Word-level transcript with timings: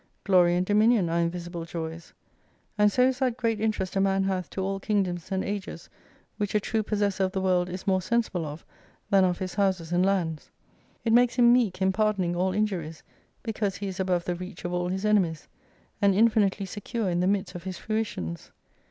Glory 0.23 0.55
and 0.55 0.65
Dominion 0.65 1.09
are 1.11 1.19
invisible 1.19 1.63
joys. 1.63 2.11
And 2.75 2.91
so 2.91 3.03
is 3.09 3.19
that 3.19 3.37
great 3.37 3.59
interest 3.59 3.95
a 3.95 4.01
man 4.01 4.23
hath 4.23 4.49
to 4.49 4.61
all 4.63 4.79
Kingdoms 4.79 5.31
and 5.31 5.43
Ages, 5.43 5.89
which 6.37 6.55
a 6.55 6.59
true 6.59 6.81
possessor 6.81 7.23
of 7.23 7.33
the 7.33 7.39
World 7.39 7.69
is 7.69 7.85
more 7.85 8.01
sensible 8.01 8.43
of, 8.43 8.65
than 9.11 9.23
of 9.23 9.37
his 9.37 9.53
houses 9.53 9.91
and 9.91 10.03
lands. 10.03 10.49
It 11.05 11.13
makes 11.13 11.35
him 11.35 11.53
meek 11.53 11.83
in 11.83 11.91
pardoning 11.91 12.35
all 12.35 12.51
injuries, 12.51 13.03
because 13.43 13.75
he 13.75 13.85
is 13.87 13.99
above 13.99 14.25
the 14.25 14.33
reach 14.33 14.65
of 14.65 14.73
all 14.73 14.87
his 14.87 15.05
enemies: 15.05 15.47
and 16.01 16.15
infinitely 16.15 16.65
secure 16.65 17.07
in 17.07 17.19
the 17.19 17.27
midst 17.27 17.53
of 17.53 17.61
his 17.65 17.77
fruitions. 17.77 18.49